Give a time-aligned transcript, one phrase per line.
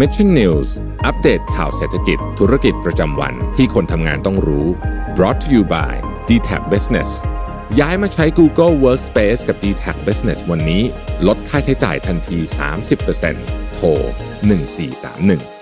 [0.00, 0.68] Mission News
[1.06, 4.66] อัปเดตข่าวเศรษฐกิจธุรกิจประจำวันที่คนทำงานต้องรู้
[5.16, 5.92] brought to you by
[6.28, 7.10] d t a c Business
[7.80, 10.82] ย้ายมาใช้ Google Workspace กับ d t a c Business วันนี้
[11.26, 12.38] ลดค่าใช้จ่ายทันที
[13.06, 13.88] 30%โทร
[14.50, 15.53] 1431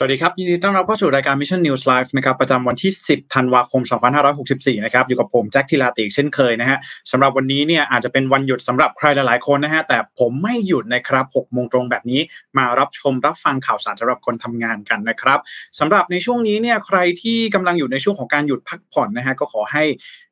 [0.00, 3.82] สวัสดีครับ ยินดีต้อนรับเข้าสู่รายการ Mission News Live นะครับประจำวันที่ 10 ธันวาคม
[4.32, 6.78] 2564 นะครับอยู่กับผมแจ็คทีลาติกเช่นเคยนะฮะ
[7.10, 12.20] สำหรับวันนี้เนี่ยอาจจะเป็นวันหยุดสำหรับใครหลายๆคนนะฮะแต่ผมไม่หยุดนะครับ6โมงตรงแบบนี้
[12.58, 15.38] มารับชมรับฟังข่าวสารสำหรับคนทำงานกันนะครับ
[15.78, 19.84] สำหรับในช่วงนี้เนี่ยใครที่กำลังอยู่ในช่วงของการหยุดพักผ่อนนะฮะก็ขอให้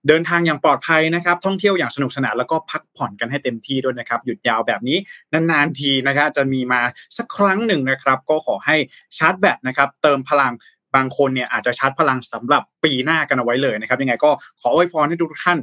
[0.08, 4.98] เดินทางอย่างปลอดภัยนะครับท่องเที่ยวอย่างสนุกสนานแล้วก็พักผ่อนกันให้เต็มที่ด้วยนะครับหยุดยาวแบบนี้
[5.32, 6.80] นานๆทีนะครับจะมีมา
[7.16, 8.76] สักครั้งหนึ่งนะครับก็ขอให้
[9.16, 10.54] ชาร์จแบตนะครับเติมพลัง
[10.94, 15.58] บางคนเนี่ยอาจจะชาร์จพลังสำหรับปีหน้ากันเอาไว้เลยนะครับยังไงก็ขออวยพรให้ทุกท่าน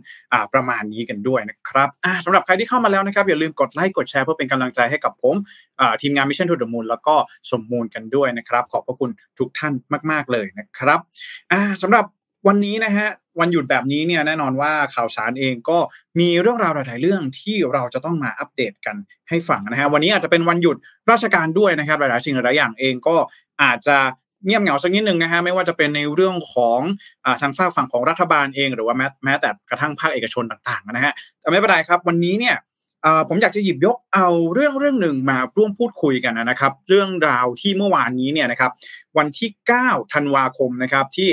[0.54, 1.90] ประมาณนี้กันด้วยนะครับ
[2.26, 5.36] สำหรับใครที่เข้ามาแล้วนะครับอย่าลืมกดไลค์กดแชร์เพื่อเป็นกำลังใจให้กับผม
[6.02, 7.16] ทีมงาน Mission to the Moon แล้วก็
[7.52, 9.74] สมมูลกันด้วยนะครับขอบพระคุณทุกท่าน
[10.12, 11.00] มาก ๆเลยนะครับ
[11.82, 12.06] สำหรับ
[12.48, 13.08] วันนี้นะฮะ
[13.40, 15.78] วันหยุดแบบนี้เนี่ยแน่นอนว่าข่าวสารเองก็
[16.20, 18.96] มีเรื่องราวหลาย ๆ เรื่องที่เราจะต้องมาอัปเดตกัน
[19.30, 20.78] ให้ฟังนะฮะวันนี้อาจจะเป็นวันหยุด
[21.12, 23.16] ราชการด้วยนะครับหลาย ๆ สิ่งหลายอย่างเองก็
[23.62, 23.98] อาจจะ
[24.46, 26.80] เงียบเหงาสักนิดหนึ่งนะฮะไม่ว่าจะเป็นในเรื่องของ
[27.26, 32.56] อทางฝากฝั่งของรัฐบาลเอง หรือว่าแม้แม้แต่กระทั่งภาคเอกชนต่างๆนะฮะแต่ไม่เป็นไรครับ วันนี้เนี่ย
[33.30, 38.72] ผมอยากจะหยิบยกเอาเรื่องเรื่องหนึ่งมาร่วมพูดคุยกันนะครับ เรื่องราวที่เมื่อวานนี้เนี่ยนะครับ
[39.18, 39.50] วันที่
[39.82, 41.30] 9 ธันวาคมนะครับที่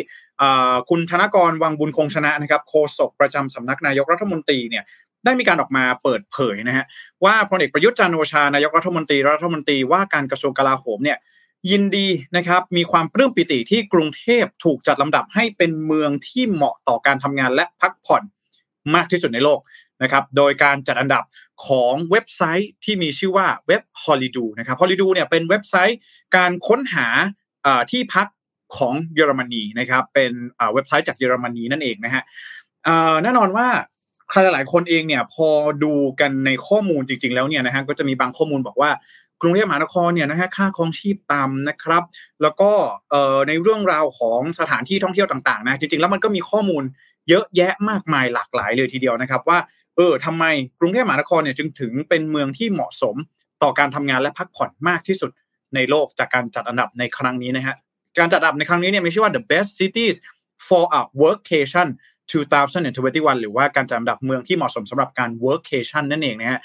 [0.89, 4.85] คุณธนกรวังบุญคงชนะนะครับโฆษกประจำสำนักนายกรัฐมนตรีเนี่ย
[5.25, 6.85] ได้มีการออกมาเปิดเผยนะฮะ
[7.25, 11.19] ว่าพลเอกประยุทธ์จันโอชานายกรัฐมนตรีรัฐมนตรีว่าการกระทรวงกลาโหมเนี่ย
[11.71, 18.23] ยินดีนะครับมีความปลื้มปิติที่กรุงเทพถูกจัดลำดับให้เป็นเมืองที่เหมาะต่อการทำงานและพักผ่อน
[18.95, 19.61] มากที่สุดในโลก
[20.03, 21.23] นะครับ โดยการจัดอันดับ
[21.67, 25.99] ของเว็บไซต์ที่มีชื่อว่าเว็บ h o l i d o นะครับ h o l i d o เนี่ยเป็นเว็บไซต์
[26.37, 27.07] การค้นหา
[27.91, 28.27] ที่พัก
[28.77, 30.33] ของเยอรมนีนะครับ เป็น
[30.75, 32.23] เว็บไซต์จากเยอรมนีนั่นเองนะฮะ
[33.23, 33.67] แน่นอนว่า
[34.31, 35.49] ใครหลายคนเองเนี่ยพอ
[35.85, 38.91] ดูกันในข้อมูลจริง ๆ แล้วเนี่ยนะฮะก็จะมีบางข้อมูลบอกว่า
[39.43, 42.03] กรุงเทพมหานครเนี่ยนะฮะค่าครองชีพต่ำนะครับ
[42.43, 42.71] แล้วก็
[43.49, 46.83] ในเรื่องราวของสถานที่ท่องเที่ยวต่างๆนะจริงๆแล้วมันก็มีข้อมูล
[47.29, 49.59] เยอะแยะมากมายหลากหลายเลยทีเดียวนะครับว่า
[49.97, 50.45] เออทำไม
[50.81, 53.17] กรุงเทพมหานครเนี่ยจึงถึงเป็นเมืองที่เหมาะสม
[53.63, 55.31] ต่อการทำงานและพักผ่อนมากที่สุด
[55.75, 57.77] ในโลกจากการจัดอันดับในครั้งนี้นะฮะ
[58.19, 60.17] การจัดอันดับในครั้งนี้เนี่ยมีชื่อว่า the best cities
[60.69, 61.89] for a workcation
[62.31, 66.61] 2021 หรือว่าการจัดอันดับเมืองที่เหมาะสมสำหรับการ workcation นั่นเองนะฮะ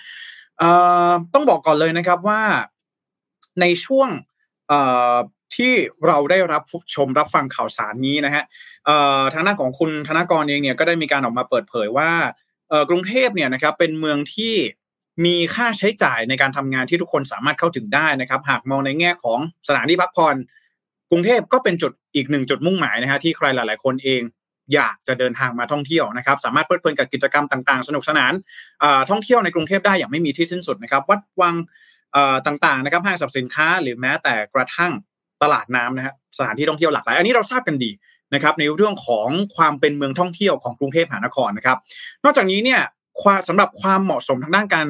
[1.33, 2.41] ต้องบอกก่อนเลยนะครับว่า
[3.61, 4.09] ในช่วง
[5.55, 5.73] ที่
[6.07, 6.63] เราได้รับ
[6.95, 8.43] ชมรับฟังข่าวสารนี้นะฮะ
[9.33, 12.11] ทางด้านของคุณธนกรเองเนี่ยก็ได้มีการออกมาเปิดเผยว่า
[12.89, 14.55] กรุงเทพเนี่ยนะครับเป็นเมืองที่
[15.25, 20.35] มีค่าใช้จ่ายในการทำงานที่ทุกคนสามารถเข้าถึงได้นะครับ หากมองในแง่ของสถานที่พักผ่อน
[21.11, 24.21] กรุงเทพก็เป็นจุดอีกหนึ่งจุดมุ่งหมายนะฮะที่ใครหลาย ๆ คนเอง
[24.73, 28.33] อยากจะเดินทางมาท่องเที่ยวนะครับ สามารถเพลิดเพลินกับกิจกรรมต่างๆ สนุกสนาน
[29.09, 31.55] ท่องเที่ยวในกรุงเทพได้อย่างไม่มีที่สิ้นสุดนะครับ วัดวัง
[32.47, 34.91] ต่างๆนะครับห้างสรรพสินค้า หรือแม้แต่กระทั่ง
[35.43, 37.91] ตลาดน้ำนะฮะสถานที่ท่องเที่ยวหลากหลาย อันนี้เราทราบกันดี
[38.33, 41.77] นะครับ ในเรื่องของความเป็นเมืองท่องเที่ยวของกรุงเทพมหานครนะครับ
[42.23, 42.81] นอกจากนี้เนี่ย
[43.47, 44.87] สำหรับความเหมาะสมทางด้านการ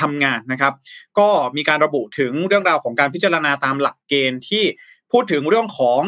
[0.00, 0.72] ทำงานนะครับ
[1.18, 4.64] ก็มีการระบุถึงเรื่องราวของการพิจารณาตามหลักเกณฑ์ที่
[5.12, 6.00] พูดถึงเรื่องของ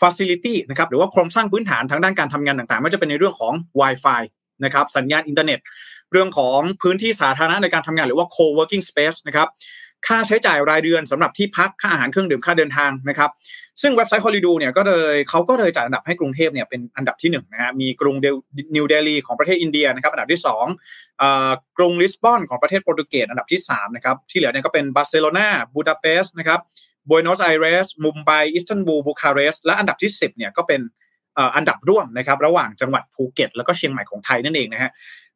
[0.00, 4.22] facility นะครับหรือว่าโครงสร้างพื้นฐานทางด้านการทำงานต่างๆไม่ว่าจะเป็นในเรื่องของ Wi-Fi
[4.64, 5.58] นะครับสัญญาณอินเทอร์เน็ต
[6.12, 9.48] เรื่องของพื้นที่สาธารณะในการทำงานหรือว่า co-working space นะครับ
[10.06, 13.30] ค่าใช้จ่ายรายเดือนสำหรับที่พักค่าอาหารเครื่องดื่มค่าเดินทางนะครับ
[13.82, 18.14] ซึ่งเว็บไซต์คอริดูเนี่ยก็เลยเขาก็เลยจัดอันดับให้กรุงเทพเนี่ยเป็นอันดับที่1นนะฮะมีกรุง
[18.76, 20.40] นิวเดลีของประเทศอินเดียนะครับอันดับที่
[21.08, 26.60] 2กรุงลิสบอนของประเทศโปรตุเกสอันดับที่3นะครับที่เหลือเนี่ยก็เป็นบาร์เซโลนาบูดาเปสต์นะครับ
[27.08, 30.80] บวนอสไอเรสมุมไบอิสตันบูลบูคาเรสและอันดับที่ 10เนี่ยก็เป็น
[31.56, 34.90] อันดับร่วมนะครับระหว่างจังหวัดภูเก็ต แล้วก็เชียงใหม่ของไทยนั่นเองนะฮะ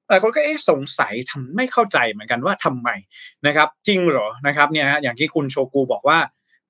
[0.08, 2.88] หลายคนก็เอ๊ะสงสัยทำไม่เข้าใจเหมือนกันว่าทำไม
[3.46, 6.18] นะครับ จริงเหรอนะครับเนี่ยอย่างที่คุณโชกูบอกว่า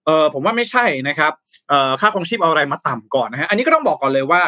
[0.06, 1.32] เออผมว่าไม่ใช่นะครับ
[1.68, 4.42] เออค่าครองชีพเอาอะไรมาต่ำก่อนนะฮะอันนี้ก็ต้องบอกก่อนเลยว่า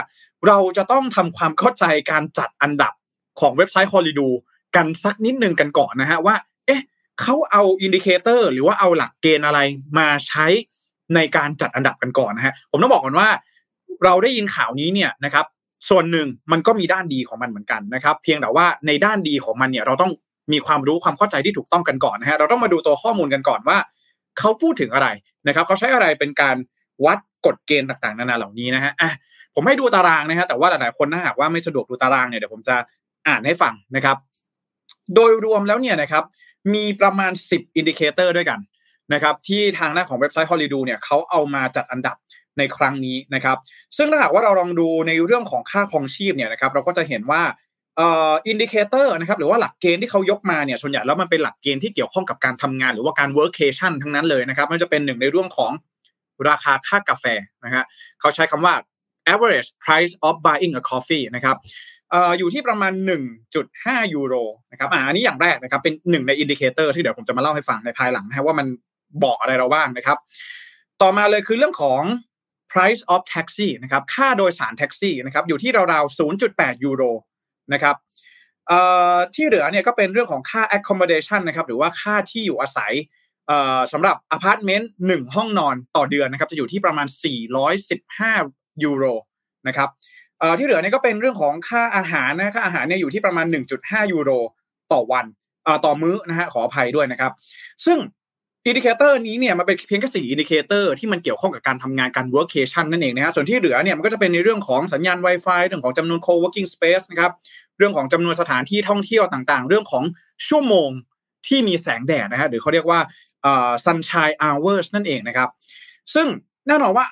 [0.46, 2.92] เราจะต้องทำความเข้าใจการจัดอันดับ
[3.40, 4.28] ของเว็บไซต์ Holidu
[4.76, 6.34] กันสักนิดนึงกันก่อนนะฮะว่า
[6.66, 6.80] เอ๊ะ
[7.20, 9.60] เขาเอา indicator หรือว่าเอาหลักเกณฑ์อะไร
[9.98, 10.46] มาใช้
[11.14, 13.28] ในการจัดอันดับกันก่อนนะฮะผมต้องบอกก่อนว่า
[14.04, 15.46] เราได้ยินข่าวนี้เนี่ยนะครับ
[15.88, 20.12] ส่วนหนึ่งมันก็มีด้านดีของมันเหมือนกันนะครับ เพียงแต่ว่าในด้านดีของมันเนี่ยเราต้อง
[20.52, 23.78] มีความรู้ความเข้าใจที่ถูกต้องกันก่อนนะฮะเราต้องมาดูตัวข้อมูลกันก่อนว่า
[24.38, 25.08] เขาพูดถึงอะไร
[25.46, 26.56] นะครับเขาใช้อะไรเป็นการ
[27.04, 29.10] วัดกฎเกณฑ์ต่างๆนานาเหล่านี้นะฮะอะ
[29.54, 32.76] ผมให้ดูตารางนะฮะแต่ว่าหลายๆคนถ้าหากว่าไม่สะดวกดูตารางเนี่ยเดี๋ยวผมจะ
[33.28, 34.16] อ่านให้ฟังนะครับ
[35.14, 36.24] โดยรวมแล้วเนี่ยนะครับ
[36.74, 38.60] มีประมาณ 10 indicator ด้วยกัน
[39.12, 42.16] นะครับที่ทางหน้าของเว็บไซต์ Holidu เนี่ยเขาเอามาจัดอันดับ
[42.58, 43.56] ในครั้งนี้นะครับ
[43.96, 47.42] ซึ่งถ้าหากว่าเราลองดูในเรื่องของค่าครองชีพเนี่ยนะครับเราก็จะเห็นว่า
[48.00, 55.72] indicator นะครับหรือว่าหลักเกณฑ์ที่เขายกมาเนี่ยส่วนใหญ่แล้วมันเป็นหลักเกณฑ์ที่เกี่ยวข้องกับการทำงาน หรือว่าการ workation ทั้งนั้นเลยนะครับมันจะเป็นหนึ่งในเรื่องของ
[56.48, 57.24] ราคาค่ากาแฟ
[57.64, 57.84] นะฮะ
[58.20, 58.74] เขาใช้คำว่า
[59.32, 61.56] average price of buying a coffee นะครับ
[62.38, 62.92] อยู่ที่ประมาณ
[63.52, 64.34] 1.5 ยูโร
[64.70, 68.66] นะครับอ่าอันนี้อย่างแรกนะครับเป็นหนึ่งใน indicator ที่เดี๋ยวผมจะมาเล่าให้ฟังในภายหลังนะว่ามัน
[69.24, 70.18] บอกอะไรเราบ้างนะครับ
[71.02, 72.02] ต่อมาเลยคือเรื่องของ
[72.72, 77.02] price of taxi นะครับค่าโดยสารแท็กซี่นะครับอยู่ที่ราวๆ 0.8 ยูโร
[77.72, 77.96] นะครับ
[79.34, 82.92] ที่เหลือเนี่ยก็เป็นเรื่องของค่า accommodation นะครับหรือว่าค่าที่อยู่อาศัย
[83.92, 87.06] สำหรับอพาร์ตเมนต์หนึ่งห้องนอนต่อเดือนนะครับจะอยู่ที่ประมาณ
[87.94, 89.04] 415 ยูโร
[89.68, 89.88] นะครับ
[90.58, 93.46] ที่เหลือเนี่ยก็เป็นเรื่องของค่าอาหารนะค่าอาหารเนี่ยอยู่ที่ประมาณ
[93.78, 94.30] 1.5 ยูโร
[94.92, 95.26] ต่อวัน
[95.84, 97.32] ต่อมื้อนะฮะขออภัยด้วยนะครับ
[97.84, 97.98] ซึ่ง
[98.66, 107.32] indicator นี้เนี่ยมันเป็นเพียงแค่สี่ indicator ที่มันเกี่ยวข้องกับการทำงานการ workation นั่นเองนะฮะส่วนที่เหลือเนี่ยมันก็จะเป็นในเรื่องของสัญญาณ Wi-Fi เรื่องของจำนวน co-working space นะครับ
[107.78, 110.04] เรื่องของจำนวนสถานที่ท่องเที่ยวต่างๆ เรื่องของ
[110.48, 110.90] ชั่วโมง
[111.46, 113.00] ที่มีแสงแดดนะฮะหรือเขาเรียกว่า
[113.84, 115.48] sunshine hours นั่นเองนะครับ
[116.14, 116.26] ซึ่ง
[116.68, 117.06] แน่นอนว่า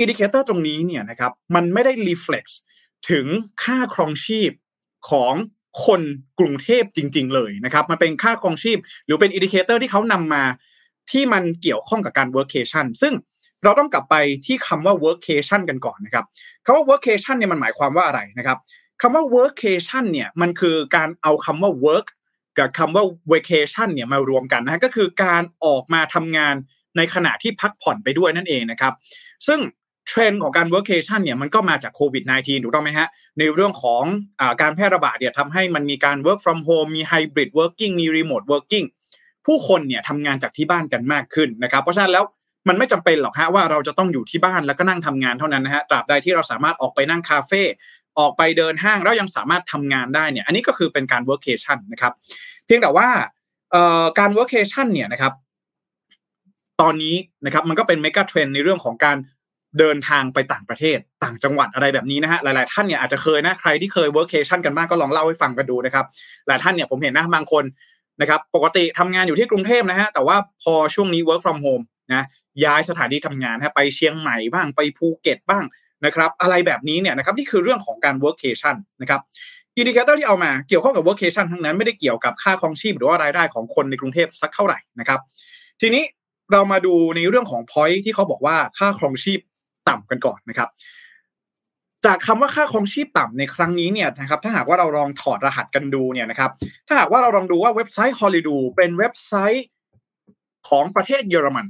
[0.00, 2.52] indicator ตรงนี้เนี่ยนะครับมันไม่ได้ reflect
[3.10, 3.26] ถึง
[3.62, 4.50] ค่าครองชีพ
[5.10, 5.34] ของ
[5.86, 6.02] คน
[6.38, 10.44] กรุงเทพจริง ๆ เลยนะครับมันเป็นค่าครองชีพ หรือเป็น indicator ที่เขานำมา
[11.10, 13.14] ที่มันเกี่ยวข้องกับการ workation ซึ่ง
[13.64, 14.14] เราต้องกลับไป
[14.46, 16.24] ที่คำว่า workation กันก่อนนะครับ
[16.64, 18.58] คำว่า workation เนี่ยมันหมายความว่าอะไรนะครับ
[19.00, 22.06] คำว่า workation เนี่ยมันคือการเอาคำว่า work
[22.58, 26.54] กับคำว่า vacation เนี่ยมารวมกันนะก็คือการออกมาทำงาน
[26.96, 28.94] ในขณะที่พักผ่อนไปด้วยนั่นเองนะครับ
[29.46, 29.60] ซึ่ง
[30.08, 33.08] เทรนด์ของการ workation เนี่ยมันก็มาจากโควิด -19 ถูกต้องไหมฮะ
[33.38, 34.02] ในเรื่องของ
[34.40, 38.86] อการแพร่ระบาดเนี่ยทำให้มันมีการ work from home มี hybrid working มี remote working
[39.46, 42.24] ผู้คนเนี่ยทำงานจากที่บ้านกันมากขึ้นนะครับ เพราะฉะนั้นแล้ว
[42.68, 47.62] มันไม่จำเป็นหรอกฮะว่าเราจะต้องอยู่ที่บ้านแล้วก็นั่งทำงานเท่านั้นนะฮะตราบใดที่เราสามารถออกไปนั่งคาเฟ่
[48.18, 52.12] ออกไปเดินห้างแล้วยังสามารถทำงานได้เนี่ยอันนี้ก็คือเป็นการ workation นะครับ
[52.64, 53.08] เพียงแต่ว่า
[54.18, 55.32] การ workation เนี่ยนะครับ
[56.80, 59.16] ตอนนี้นะครับมันก็เป็นเมกะเทรนในเรื่องของการ
[59.78, 66.04] เดินทางไปต่างประเทศต่างจังหวัดอะไรแบบนี้นะฮะหลาย ๆ ท่านเนี่ยอาจจะเคยนะใครที่เคย workation กันบ้างก็ลองเล่าให้ฟังกันดูนะครับ
[66.46, 67.64] หลายท่านเนี่ยผมเห็นนะบางคน
[68.20, 72.26] นะครับปกติทำงานอยู่ที่กรุงเทพนะฮะแต่ว่าพอช่วงนี้ work from home นะ
[72.64, 75.64] ย้ายสถานที่ทำงานฮะไปเชียงใหม่บ้างไปภูเก็ตบ้าง
[76.04, 79.20] นะครับอะไรแบบนี้เนี่ยนะครับนี่คือเรื่องของการ workation นะครับ
[79.76, 85.20] indicator ที่เอามาเกี่ยวข้องกับ workation ทั้งนั้นไม่ได้เกี่ยวกับค่าครองชีพหรือว่ารายได้ของคนในกรุงเทพสักเท่าไหร่นะครับ
[85.80, 86.04] ทีนี้
[86.52, 89.40] เรามาดูในเรื่องของ point ที่เขาบอกว่าค่าครองชีพ
[89.88, 90.68] ต่ำกันก่อนนะครับ
[92.04, 96.50] จากคำว่าค่าครองชีพต่ำในครั้งนี้เนี่ยนะครับ ถ้าหากว่าเราลองถอดรหัสกันดูเนี่ยนะครับ
[96.86, 99.66] ถ้าหากว่าเราลองดูว่าเว็บไซต์ Holidu เป็นเว็บไซต์
[100.68, 101.66] ของประเทศเยอรมัน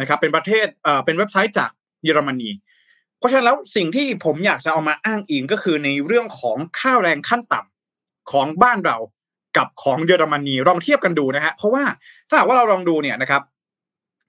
[0.00, 1.70] นะครับ เป็นประเทศเอ่อเป็นเว็บไซต์จาก
[2.04, 2.50] เยอรมนี
[3.18, 8.96] เพราะฉะนั้นแล้วสิ่งที่ผมอยากจะเอามาอ้างอิงก็คือในเรื่องของค่าแรงขั้นต่ำของบ้านเรา
[9.56, 11.84] กับของเยอรมนีลองเทียบกันดูนะฮะเพราะว่า
[12.28, 13.42] ถ้าหากว่าเราลองดูเนี่ยนะครับ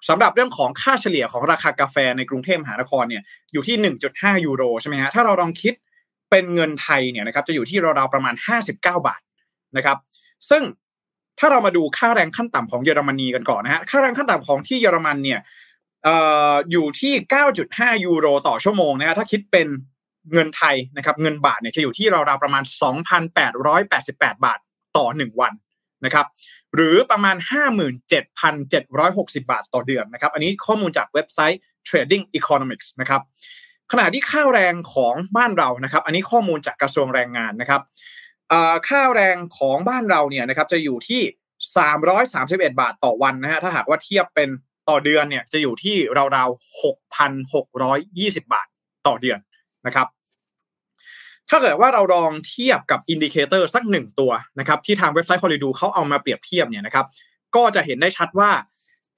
[0.10, 5.74] สำหรับเรื่องของค่าเฉลี่ยของราคากาแฟในกรุงเทพมหานครเนี่ยอยู่ที่ 1.5 ยูโรใช่ไหมฮะถ้าเราลองคิด
[6.30, 9.22] เป็นเงินไทยเนี่ยนะครับจะอยู่ที่ราวๆประมาณ 59 บาท
[9.78, 9.98] นะครับ
[10.50, 10.64] ซึ่ง
[11.40, 15.40] ถ้าเรามาดูค่าแรงขั้นต่ำของเยอรมนีกันก่อนนะฮะค่าแรงขั้นต่ำของที่เยอรมันเนี่ย
[16.08, 16.10] อ
[16.72, 17.14] อยู่ที่
[17.60, 19.68] 9.5 ยูโรต่อชั่วโมงนะฮะถ้าคิดเป็น
[20.34, 22.64] เงินไทยนะครับเงินบาทเนี่ยจะอยู่ที่ราวๆประมาณ
[23.54, 24.60] 2,888 บาท
[24.98, 25.54] ต่อ 1 วัน
[26.06, 26.26] นะครับ
[26.76, 27.36] หรือประมาณ
[28.20, 33.22] 57,760 บาทต่อเดือนนะครับอันนี้ข้อมูลจากเว็บไซต์ Trading Economics นะครับ
[33.92, 37.82] ขณะที่ค่าแรงของบ้านเรานะครับ อันนี้ข้อมูลจากกระทรวงแรงงานนะครับ
[38.88, 41.22] ค่าแรงของบ้านเราเนี่ยนะครับจะอยู่ที่
[41.96, 44.50] 331 บาทต่อวันนะฮะถ้าหากว่าเทียบเป็น
[44.90, 45.96] ต่อเดือนเนี่ยจะอยู่ที่
[46.36, 46.82] ราวๆ
[47.62, 48.68] 6,620 บาท
[49.08, 49.40] ต่อเดือน
[49.86, 50.08] นะครับ
[51.50, 57.06] ถ้าเกิดว่าเราลองเทียบกับ indicator สักหนึ่งตัวนะครับที่ทางเว็บไซต์ Holidu เขาเอามาเปรียบเทียบเนี่ยนะครับ
[57.56, 58.52] ก็จะเห็นได้ชัดว่า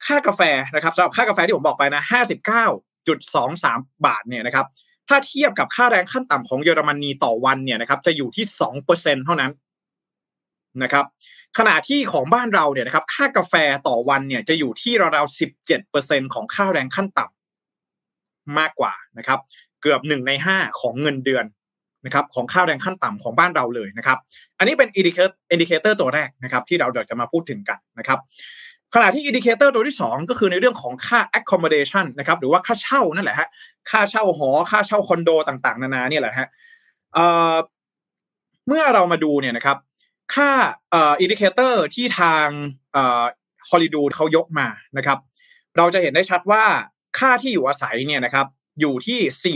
[0.05, 0.41] ค่ากาแฟ
[0.75, 2.65] นะครับสำหรับค่ากาแฟที่ผมบอกไปนะห้าสิบเก้า
[3.07, 4.65] จุดสองสามบาทเนี่ยนะครับ
[5.07, 9.51] ถ้าเทียบกับค่าแรงขั้นต่ำของเยอรมนีต่อวันเนี่ยนะครับจะอยู่ที่สองเปอร์เซ็นเท่านั้น
[10.84, 11.05] นะครับ
[11.57, 13.53] ขณะที่ของบ้านเราเนี่ยนะครับค่ากาแฟ
[13.88, 19.39] ต่อวันเนี่ยจะอยู่ที่ราวๆสิบเจ็ดเปอร์เซ็นของค่าแรงขั้นต่ำมากกว่านะครับ
[19.81, 21.46] เกือบหนึ่งในห้าของเงินเดือน
[22.08, 24.18] นะครับของค่าแรงขั้นต่ำของบ้านเราเลยนะครับ
[24.58, 28.20] อันนี้เป็น indicator ตัวแรกนะครับที่เราเดี๋ยวจะมาพูดถึงกันนะครับ
[28.96, 33.48] ขณะที่ indicator ตัวที่ 2 ก็คือในเรื่องของค่า accommodation นะครับหรือว่าค่าเช่านั่นแหละฮะ
[33.90, 36.48] ค่าเช่าหอ ค่าเช่าคอนโดต่างๆ นานาเนี่ยแหละฮะ
[38.68, 39.78] เมื่อเรามาดูเนี่ยนะครับ
[40.34, 40.50] ค่า
[40.94, 42.48] indicator ที่ทาง
[42.94, 43.24] เอ่อ
[43.70, 45.18] Holidu เขายกมานะครับ
[45.78, 46.64] เราจะเห็นได้ชัดว่า
[47.20, 48.48] ค่าที่อยู่อาศัยเนี่ยนะครับ
[48.79, 49.55] อยู่ที่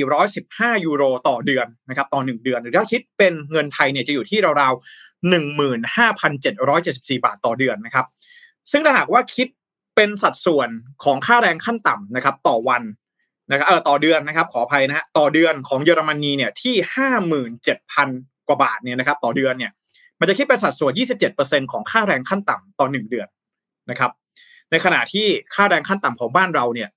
[0.79, 8.05] 415 ยูโรต่อเดือนนะครับต่อ 1 เดือน หรือถ้าคิดเป็นเงินไทยเนี่ยจะอยู่ที่ราวๆ 15,774 บาทต่อเดือนนะครับ
[8.71, 9.47] ซึ่งถ้าหากว่าคิด
[9.95, 10.69] เป็นสัดส่วน
[11.03, 12.83] ของค่าแรงขั้นต่ำนะครับต่อวัน
[13.51, 16.75] นะครับเออต่อเดือนนะครับขออภัยนะฮะต่อเดือนของเยอรมนีเนี่ยที่
[17.41, 19.71] 57,000 กว่าบาทเนี่ยนะครับต่อเดือนเนี่ย
[20.19, 20.93] มันจะคิดเป็นสัดส่วน
[21.31, 23.27] 27%ของค่าแรงขั้นต่ำต่อ 1 เดือน
[23.89, 24.11] นะครับ
[24.71, 26.89] ในขณะที่ค่าแรงขั้นต่ำของบ้านเราเนี่ย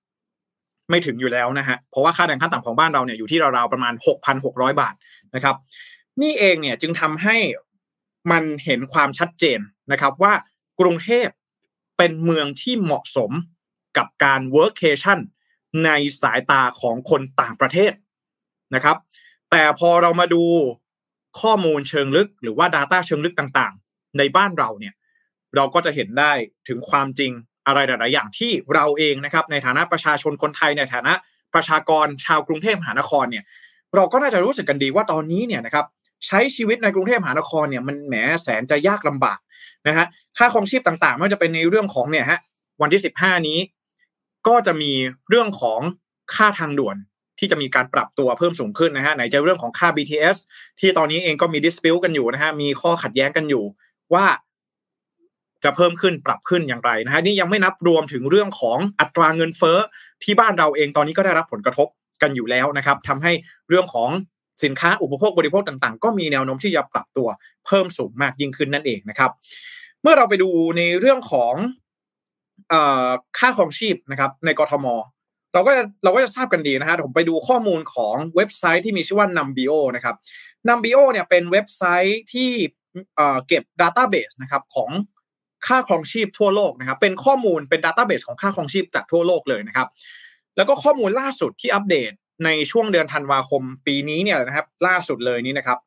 [0.90, 3.94] ไม่ถึงอยู่แล้วนะฮะเพราะว่าค่าแรงขั้นต่ำของบ้านเราเนี่ยอยู่ที่ราวๆประมาณ
[4.36, 4.94] 6,600 บาท
[5.34, 5.56] นะครับ
[6.22, 7.36] นี่เองเนี่ยจึงทำให้
[8.30, 9.60] มันเห็นความชัดเจน
[9.92, 10.32] นะครับว่า
[10.80, 11.28] กรุงเทพ
[11.98, 13.30] เป็นเมืองที่เหมาะสม
[13.96, 15.18] กับการ workation
[15.84, 15.90] ใน
[16.22, 17.92] สายตาของคนต่างประเทศ
[18.74, 18.96] นะครับ
[19.50, 20.44] แต่พอเรามาดู
[21.40, 24.94] ข้อมูลเชิงลึก หรือว่า Data เชิงลึกต่างๆ ในบ้านเราเนี่ย
[25.56, 26.32] เราก็จะเห็นได้
[26.68, 27.32] ถึงความจริง
[27.66, 31.12] อะไรหลาย ๆ อย่างที่เราเองนะครับในฐานะประชาชนคนไทยในฐานะ
[31.54, 33.44] ประชากรชาวกรุงเทพมหานครเนี่ย
[33.94, 35.86] เราก็น่าจะรู้สึกกันดีว่าตอนนี้เนี่ยนะครับ
[36.26, 39.38] ใช้ชีวิตในกรุงเทพมหานครเนี่ยมันแหมแสนจะยากลำบาก
[39.88, 40.06] นะฮะ
[40.38, 42.40] ค่าครองชีพต่างๆไม่ว่าจะเป็นในเรื่องของเนี่ยฮะ
[42.80, 43.58] วันที่ 15 นี้
[44.48, 44.92] ก็จะมี
[45.28, 45.80] เรื่องของ
[46.34, 46.96] ค่าทางด่วน
[47.38, 50.36] ที่จะมีการปรับตัวเพิ่มสูงขึ้นนะฮะไหนจะเรื่องของค่า BTS
[50.80, 53.64] ที่ตอนนี้เองก็มี dispute กันอยู่นะฮะมีข้อขัดแย้งกันอยู่
[54.14, 54.26] ว่า
[55.64, 59.78] จะเพิ่มขึ้นปรับขึ้นอย่างไรนะฮะนี่ยังไม่นับรวมถึงเรื่องของอัตราเงินเฟ้อ
[60.22, 61.88] ที่บ้านเราเองตอนนี้ก็ได้รับผลกระทบ
[62.22, 63.32] กันอยู่แล้วนะครับทำให้
[63.68, 64.10] เรื่องของ
[64.64, 67.28] สินค้าอุปโภคบริโภคต่างๆ ก็มีแนวโน้มที่จะปรับตัว
[67.66, 69.30] เพิ่มสูงมากยิ่งขึ้นนั่นเองนะครับ
[70.02, 71.54] เมื่อเราไปดูในเรื่องของ
[73.38, 74.86] ค่าครองชีพนะครับ ในกรทม
[75.52, 75.72] เราก็
[76.04, 80.16] เราก็จะทราบกันดีนะฮะผมไปดูข้อมูลของเว็บไซต์ที่มีชื่อว่า Numbio นะครับ
[80.68, 82.50] Numbio เนี่ยเป็นเว็บไซต์ที่
[83.46, 84.90] เก็บ Database นะครับของ
[85.66, 89.88] ค่าครองชีพทั่วโลกนะครับ เป็นข้อมูลเป็น Database ของค่าครองชีพจากทั่วโลกเลยนะครับ
[90.56, 92.12] แล้วก็ข้อมูลล่าสุดที่อัปเดต
[92.44, 95.78] ในช่วงเดือนธันวาคมปีนี้เนี่ยนะครับ ล่าสุดเลยนี้นะครับ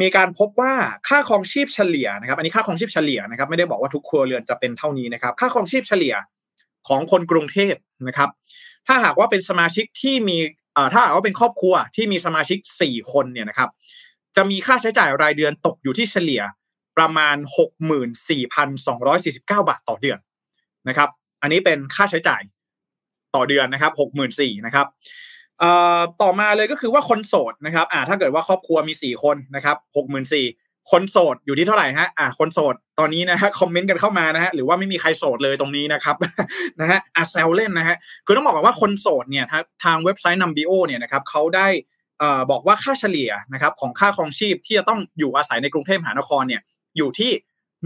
[0.00, 0.72] มีการพบว่า
[1.08, 6.14] ค่าครองชีพเฉลี่ยนะครับ อันนี้ค่าครองชีพเฉลี่ยนะครับ ไม่ได้บอกว่าทุกครัวเรือนจะเป็นเท่านี้นะครับ ค่าครองชีพเฉลี่ย
[6.88, 7.74] ของคนกรุงเทพ
[8.08, 8.30] นะครับ
[8.86, 10.38] ถ้าหากว่าเป็นสมาชิกที่มี
[10.92, 13.68] ถ้าหากว่าเป็นครอบครัวที่มีสมาชิกสี่คนเนี่ยนะครับ
[14.36, 16.42] จะมีค่าใช้จ่ายรายเดือนตกอยู่ที่เฉลี่ย
[16.98, 17.36] ประมาณ
[18.76, 20.18] 64,249 บาทต่อเดือน
[20.88, 21.08] นะครับ
[21.42, 22.42] อันนี้เป็นค่าใช้จ่าย
[23.34, 23.92] ต่อเดือนนะครับ
[24.24, 24.86] 64,000นะครับ
[26.22, 30.46] ต่อมาเลยก็คือว่าคนโสดนะครับอ่าถ้าเกิดว่าครอบครัวมีสี่คนนะครับหกหมื่นสี่
[30.90, 36.16] คนโสดอยู่ที่เท่าไหร่ฮะอ่าคนโสดตอนนี้นะฮะคอมเมนต์กันเข้ามานะฮะหรือว่าไม่มีใครโสดเลยตรงนี้นะครับ
[36.80, 37.96] นะฮะอ่าแซลเล่นนะฮะ
[38.26, 39.44] คือต้องบอกว่าคนโสดเนี่ย
[39.84, 41.66] ทางเว็บไซต์นัมบิโอเนี่ยนะครับเขาได้
[42.22, 46.62] อ่บอกว่าค่าเฉลี่ยนะครับของค่าครองชีพที่จะต้องอยู่อาศัยในกรุงเทพมหานครเนี่ย
[46.96, 47.32] อยู่ที่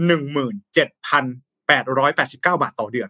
[0.05, 1.25] หนึ่งหมื่นเจ็ดพัน
[1.67, 3.09] แปดร้อยแปดสิบเก้าบาทต่อเดือน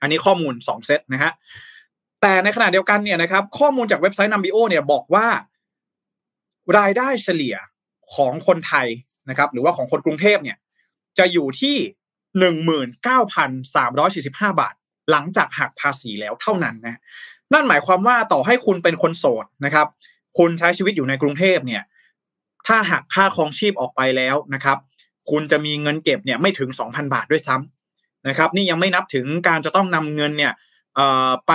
[0.00, 1.32] อันนี้ข้อมูลสองเซตนะฮะ
[2.20, 5.26] แต่ในขณะเดียวกันเนี่ยนะครับ ข้อมูลจากเว็บไซต์ Numbio เนี่ยบอกว่า
[6.78, 7.56] รายได้เฉลี่ย
[8.14, 8.86] ของคนไทย
[9.30, 10.56] นะครับ หรือว่าของคนกรุงเทพเนี่ย
[11.18, 11.76] จะอยู่ที่
[12.38, 14.74] หนึ่งหมื่นเก้าพันสามร้อยสี่สิบห้าบาท
[15.10, 17.00] หลังจากหักภาษีแล้วเท่านั้นนะ
[17.52, 19.86] นั่นหมายความว่าต่อให้คุณเป็นคนโสดนะครับ
[20.38, 21.82] คุณใช้ชีวิตอยู่ในกรุงเทพเนี่ย
[22.66, 24.78] ถ้าหักค่าครองชีพออกไปแล้วนะครับ
[25.30, 30.52] คุณจะมีเงินเก็บเนี่ยไม่ถึงสองพันบาทด้วยซ้ำนะครับ นี่ยังไม่นับถึงการจะต้องนำเงินเนี่ย
[31.48, 31.52] ไป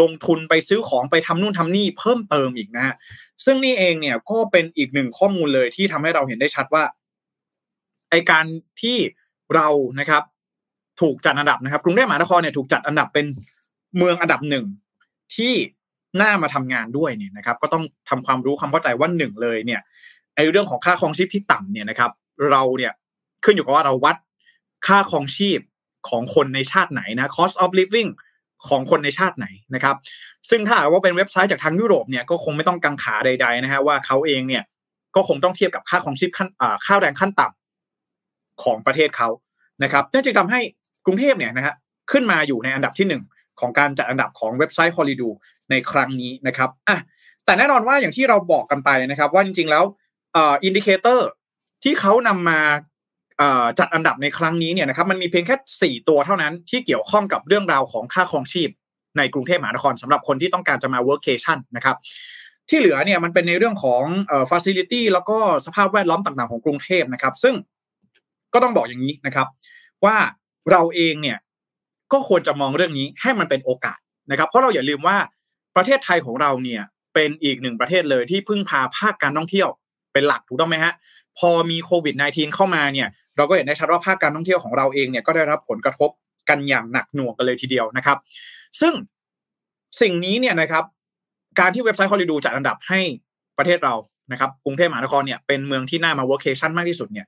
[0.00, 2.94] ลงทุนไปซื้อของไปทำนู่นทำนี่เพิ่มเติมอีกนะฮะ
[3.44, 6.84] ซึ่งนี่เองเนี่ยก็เป็นอีกหนึ่งข้อมูลเลยที่ทำให้เราเห็นได้ชัดว่า
[8.10, 8.44] ไอการ
[8.80, 8.96] ที่
[9.54, 9.68] เรา
[10.00, 10.22] นะครับ
[11.00, 13.26] ถูกจัดอันดับนะครับกรุงเทพมหานครเนี่ยถูกจัดอันดับเป็น
[13.96, 14.64] เมืองอันดับหนึ่ง
[15.34, 15.54] ที่
[16.20, 19.80] น่ามาทำงานด้วยเนี่ยนะครับ ก็ต้องทำความรู้ความเข้าใจว่าหนึ่งเลยเนี่ย
[20.34, 22.10] ไอ้เรื่องของค่าครองชีพที่ต่ำเนี่ยนะครับ
[22.50, 22.92] เราเนี่ย
[23.44, 24.16] ขึ้นอยู่กับว่าเราวัด
[24.86, 25.58] ค่าครองชีพ
[26.08, 28.10] ของคนในชาติไหนนะ cost of living
[28.68, 29.96] ของคนในชาติไหนนะครับ
[30.50, 34.62] ซึ่งถ้าว่าเป็นเว็บไซต์จากทางยุโรปเนี่ยก็คงไม่ต้องกังขาใด ๆ นะฮะว่าเขาเองเนี่ย
[35.14, 36.48] ก็คงต้องเทียบกับค่าครองชีพขั้น
[36.86, 39.28] ค่าแรงขั้นต่ำของประเทศเขา
[39.82, 40.60] นะครับนั่นจึงทำให้
[41.06, 41.74] กรุงเทพเนี่ยนะฮะ
[42.10, 43.22] ขึ้นมาอยู่ในอันดับที่หนึ่ง
[43.60, 45.28] ของการจัดอันดับของเว็บไซต์ Holidu
[45.70, 46.98] ในครั้งนี้นะครับอะ
[47.44, 49.84] แต่แน่นอนว่าอย่างที่เราบอกกันไปนะครับ ว่าจริงๆแล้ว
[50.36, 51.28] indicator
[51.82, 52.60] ที่เขานำมา
[53.78, 58.68] จัดอันดับในครั้งนี้เนี่ยนะครับมันมีเพียงแค่ 4 ตัวเท่านั้นที่เกี่ยวข้องกับเรื่องราวของค่าครองชีพ
[59.18, 61.96] ในกรุงเทพมหานครสำหรับคนที่ต้องการจะมา workation นะครับ
[62.68, 65.36] ที่เหลือเนี่ยมันเป็นในเรื่องของเอ่อ facility แล้วก็
[65.66, 67.54] สภาพแวดล้อมต่างๆของกรุงเทพนะครับ ซึ่ง
[68.52, 69.46] ก็ต้องบอกอย่างนี้นะครับ
[70.04, 70.16] ว่า
[70.70, 71.38] เราเองเนี่ย
[72.12, 73.98] ก็ควรจะมองเรื่องนี้ให้มันเป็นโอกาส
[74.30, 75.16] นะครับ เพราะเราอย่าลืมว่า
[75.76, 76.82] ประเทศไทยของเราเนี่ย
[77.14, 79.68] เป็นอีกหนึ่งประเทศเลยที่พึ่งพาภาคการท่องเที่ยว
[80.12, 80.92] เป็นหลักถูกต้องไหมฮะ
[81.38, 86.10] พอมีโควิด -19 เข้ามาเนี่ยเราก็เห็นได้ชัดว่าภาคการท่องเที่ยวของเราเองเนี่ยก็ได้รับผลกระทบ
[86.48, 88.18] กันอย่างหนักหน่วงกันเลยทีเดียวนะครับ
[88.80, 88.92] ซึ่ง
[90.00, 90.84] สิ่งนี้เนี่ยนะครับ
[91.60, 93.00] การที่เว็บไซต์ฮอลลีดูจัดอันดับให้
[93.58, 93.94] ประเทศเรา
[94.32, 97.26] นะครับกรุงเทพมหานครเนี่ยเป็นเมืองที่น่ามา workation มากที่สุดเนี่ย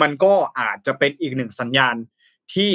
[0.00, 1.94] มันก็อาจจะเป็นอีกหนึ่งสัญญาณ
[2.54, 2.70] ที่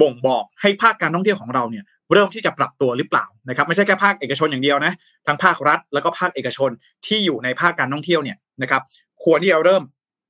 [0.00, 4.92] บ่งบอกให้ภาคการท่องเที่ยวของเราเนี่ยเริ่มที่จะปรับตัวหรือเปล่านะครับ ไม่ใช่แค่ภาคเอกชนอย่างเดียวนะ
[5.26, 6.70] ทั้งภาครัฐ แล้วก็ภาคเอกชน
[7.06, 8.82] ที่อยู่ในภาคการท่องเที่ยวเนี่ย นะครับ
[9.24, 9.82] ควรที่จะเริ่ม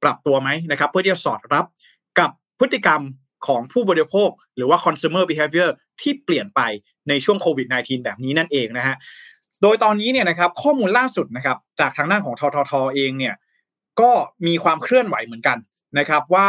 [0.02, 1.64] ปรับตัวไหมนะครับเพื่อที่จะสอดรับ
[2.18, 3.00] กับพฤติกรรม
[3.46, 5.70] ของผู้บริโภค หรือว่า consumer behavior
[6.00, 6.60] ที่เปลี่ยนไป
[7.08, 8.96] ในช่วงโควิด -19 แบบนี้นั่นเองนะฮะ
[9.62, 13.34] โดยตอนนี้เนี่ยนะครับข้อมูลล่าสุดนะครับจากทางด้านของทททเองเนี่ย
[14.00, 14.10] ก็
[14.46, 15.58] มีความเคลื่อนไหวเหมือนกัน
[15.98, 16.48] นะครับว่า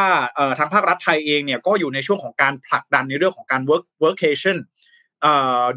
[0.57, 4.57] ทางภาครัฐไทยเองเนี่ยก็อยู่ในช่วงของการผลักดันในเรื่องของการ work workation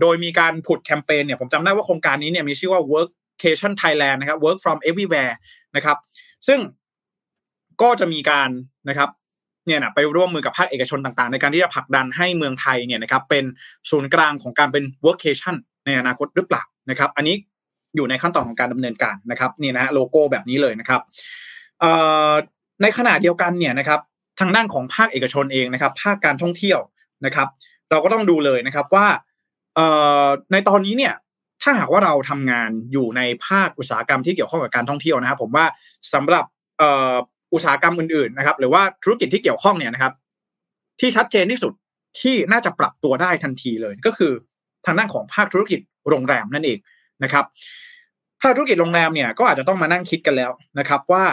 [0.01, 3.11] โดยมีการผุดแคมเปญเนี่ยผมจำได้ว่าโครงการนี้เนี่ยมีชื่อว่า work
[3.43, 5.35] workation Thailand นะครับ work from everywhere
[5.77, 5.97] นะครับ
[6.49, 6.61] ซึ่ง
[7.83, 8.49] ก็จะมีการ
[8.89, 9.11] นะครับ
[9.67, 13.45] เนี่ยนะไปร่วมมือกับภาคเอกชนต่างๆ ในการที่จะผลักดันให้เมืองไทยเนี่ยนะครับเป็น
[13.91, 15.57] ศูนย์กลางของการเป็น workation
[15.87, 17.37] ในอนาคตหรือเปล่านะครับ อันนี้
[17.97, 21.01] อยู่ในขั้นตอนของการดำเนินการนะครับนี่นะโลโก้แบบนี้เลยนะครับ
[22.83, 24.01] ในขณะเดียวกันเนี่ยนะครับ
[24.41, 26.81] ทางด้านของภาคเอกชนเองนะครับ ภาคการท่องเที่ยว
[27.27, 27.49] นะครับ
[27.91, 29.07] เราก็ต้องดูเลยนะครับว่า
[30.53, 31.15] ในตอนนี้เนี่ย
[31.63, 35.67] ถ้าหากว่าเราทำงานอยู่ในภาคอุตสาหกรรมที่เกี่ยวข้องกับการท่องเที่ยวนะครับ ผมว่า
[36.15, 36.45] สำหรับ
[37.53, 40.13] อุตสาหกรรมอื่นๆนะครับ หรือว่าธุรกิจที่เกี่ยวข้องเนี่ยนะครับ
[41.01, 41.73] ที่ชัดเจนที่สุด
[42.21, 44.33] ที่น่าจะปรับตัวได้ทันทีเลย ก็คือ
[44.87, 46.79] ทางด้านของภาคธุรกิจโรงแรมนั่นเอง
[47.25, 47.45] นะครับ
[48.43, 51.25] ภาคธุรกิจโรงแรมเนี่ยก็อาจจะต้องมานั่งคิดกันแล้วนะครับ ว่า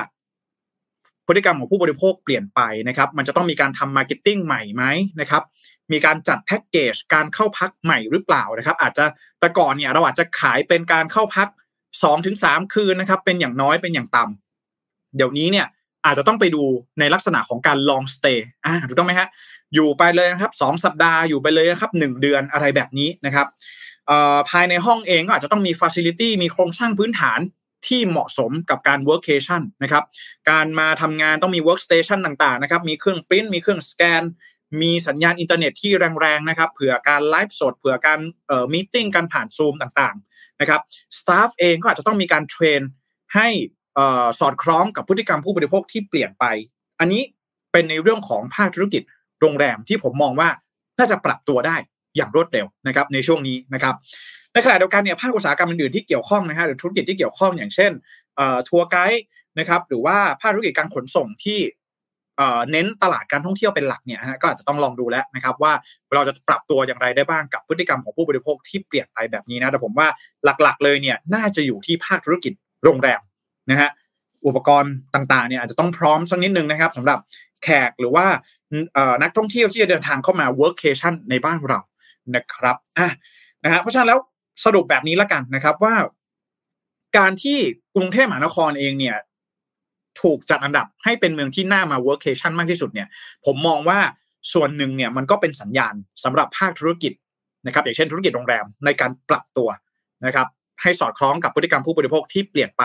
[1.27, 4.83] พฤติกรรมของผู้บริโภคเปลี่ยนไปนะครับ มันจะต้องมีการทำ marketing ใหม่ไหม
[5.21, 5.43] นะครับ
[5.91, 9.05] มีการจัดแพ็กเกจการเข้าพักใหม่หรือเปล่านะครับ อาจจะ
[9.39, 11.49] แต่ก่อนเนี่ยเราอาจจะขายเป็นการเข้าพัก
[12.03, 15.67] สองถึงสามคืนนะครับ เป็นอย่างน้อยเป็นอย่างต่ำเดี๋ยวนี้เนี่ย
[16.05, 16.63] อาจจะต้องไปดู
[16.99, 19.27] ในลักษณะของการ long stay อ่าถูกต้องไหมฮะ
[19.73, 23.47] อยู่ไปเลยนะครับสองสัปดาห์อยู่ไปเลยนะครับหนึ่งเดือนอะไรแบบนี้นะครับ
[24.49, 27.39] ภายในห้องเองก็อาจจะต้องมีฟ a ซิลิตี้มีโครงสร้างพื้นฐาน
[27.87, 30.03] ที่เหมาะสมกับการ workation นะครับ
[30.49, 34.23] การมาทำงานต้องมี workstation ต่างๆ นะครับ มีเครื่องปริ้น มีเครื่องสแกน
[34.81, 40.81] มีสัญญาณอินเทอร์เน็ตที่แรงๆนะครับเผื่อการไลฟ์สดเผื่อการเอ่อ meeting การผ่านซูมต่างๆนะครับ
[41.19, 42.81] staff เองก็อาจจะต้องมีการ train
[43.35, 44.05] ให้เอ่อ
[44.39, 46.45] สอดคล้องกับพฤติกรรมผู้บริโภคที่เปลี่ยนไป
[46.99, 47.21] อันนี้
[47.71, 49.01] เป็นในเรื่องของภาคธุรกิจ
[49.41, 50.49] โรงแรมที่ผมมองว่า
[50.99, 51.77] น่าจะปรับตัวได้
[52.15, 53.95] อย่างรวดเร็วนะครับในช่วงนี้นะครับ
[54.53, 57.91] ในขณะเดียวกันเนี่ยภาคอุตสาหกรรมอื่นๆที่เกี่ยวข้องนะฮะหรือธุรกิจที่เกี่ยวข้องอย่างเช่น
[58.69, 59.23] tour guide
[59.59, 61.59] นะครับหรือว่าภาคธุรกิจการขนส่งที่
[62.71, 65.73] เน้นตลาดการท่องเที่ยวเป็นหลักเนี่ยฮะก็อาจจะต้องลองดูแล้วนะครับว่า
[66.13, 70.07] เราจะปรับตัวอย่างไรได้บ้างกับพฤติกรรมของผู้บริโภคที่เปลี่ยนไปแบบนี้นะแต่ผมว่า
[70.43, 73.21] หลักๆ เลยเนี่ยน่าจะอยู่ที่ภาคธุรกิจโรงแรม
[73.71, 73.89] นะฮะ
[74.47, 77.19] อุปกรณ์ต่างๆเนี่ยอาจจะต้องพร้อมสักนิดนึงนะครับสำหรับ
[77.63, 78.25] แขกหรือว่า
[79.23, 81.79] นักท่องเที่ยวที่จะเดินทางเข้ามา workcation ในบ้านเรา
[82.35, 83.09] นะครับอะ
[83.63, 84.19] นะฮะเพราะฉะนั้นแล้ว
[84.65, 85.95] สรุปแบบนี้ละกันนะครับว่า
[87.17, 87.57] การที่
[87.95, 89.15] กรุงเทพมหานครเองเนี่ย
[90.21, 93.07] ถูกจัดอันดับให้เป็นเมืองที่น่ามา workation มากที่สุดเนี่ย
[93.45, 93.99] ผมมองว่า
[94.53, 97.13] ส่วนหนึ่งเนี่ยมันก็เป็นสัญญาณสำหรับภาคธุรกิจ
[97.65, 99.69] นะครับ อย่างเช่นธุรกิจโรงแรมในการปรับตัว
[100.25, 100.47] นะครับ
[100.81, 102.83] ให้สอดคล้องกับพฤติกรรมผู้บริโภคที่เปลี่ยนไป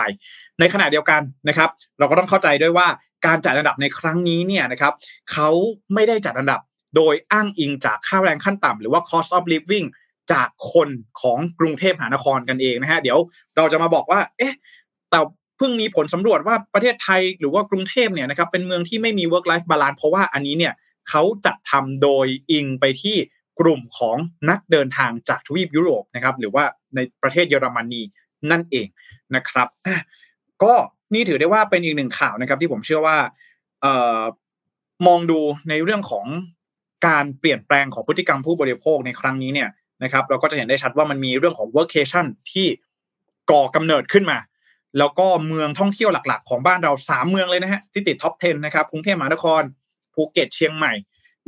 [0.59, 1.69] ในขณะเดียวกันนะครับ
[1.99, 2.87] เราก็ต้องเข้าใจด้วยว่า
[3.25, 4.93] การจัดอันดับในครั้งนี้เนี่ยนะครับ
[5.31, 5.49] เขา
[5.93, 6.59] ไม่ได้จัดอันดับ
[6.95, 9.87] โดยอ้างอิงจากค่าแรงขั้นต่ำหรือว่า cost of living
[10.31, 10.89] จากคน
[11.21, 13.19] ของกรุงเทพมหานครกันเองนะฮะเดี๋ยว
[13.57, 14.55] เราจะมาบอกว่า เอ๊ะ
[15.09, 15.19] แต่
[15.57, 20.73] เพิ่งมีผลสำรวจว่าประเทศไทยหรือว่ากรุงเทพเนี่ยนะครับเป็นเมืองที่ไม่มี work life balance เพราะว่าอันนี้เนี่ย
[21.09, 23.15] เขาจัดทำโดยอิงไปที่
[23.59, 24.17] กลุ่มของ
[24.49, 26.63] นักเดินทางจากทวีปยุโรปนะครับหรือว่า
[26.95, 28.01] ในประเทศเยอรมนี
[28.51, 28.87] นั่นเอง
[29.35, 29.67] นะครับ
[30.63, 30.73] ก็
[31.13, 33.17] นี่ถือได้ว่าเป็นอีกหนึ่งข่าวนะครับ ที่ผมเชื่อว่า
[33.81, 33.87] เอ
[34.19, 34.21] อ
[35.07, 35.39] มองดู
[35.69, 36.25] ในเรื่องของ
[37.07, 39.69] การเปลี่ยนแปลงของพฤติกรรมผู้บริโภคในครั้งนี้เนี่ย
[40.03, 42.67] นะครับ เราก็จะเห็นได้ชัดว่ามันมีเรื่องของ workation ที่
[43.51, 44.37] ก่อกำเนิดขึ้นมา
[44.97, 49.61] แล้วก็เมืองท่องเที่ยวหลักๆ ของบ้านเราสามเมืองเลยนะฮะที่ติด top 10 นะครับกรุงเทพมหานคร
[50.13, 50.93] ภูเก็ตเชียงใหม่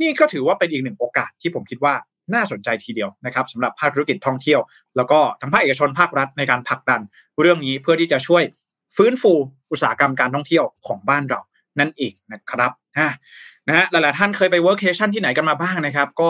[0.00, 1.94] นี่ก็ถือว่าเป็นอีกหนึ่งโอกาสที่ผมคิดว่า
[2.34, 4.60] น่าสนใจทีเดียวนะครับสำหรับภาคธุรกิจท่องเที่ยว
[4.96, 7.00] แล้วก็ทั้งภาคเอกชนภาครัฐในการผลักดัน
[7.40, 8.42] เรื่องนี้เพื่อที่จะช่วย
[8.96, 9.32] ฟื้นฟู
[9.70, 11.40] อุตสาหกรรมการท่องเที่ยวของบ้านเรา
[11.78, 12.72] นั่นเองนะครับ
[13.68, 16.28] นะฮะหลายๆท่านเคยไป workation ที่ไหนกันมาบ้างนะครับ ก็